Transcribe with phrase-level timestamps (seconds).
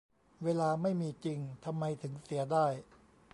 [0.43, 2.67] เวลาไม่มีจริง ทำไมถึงเสียได้